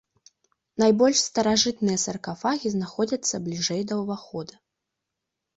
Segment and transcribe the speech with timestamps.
[0.83, 4.55] Найбольш старажытныя саркафагі знаходзяцца бліжэй да ўвахода.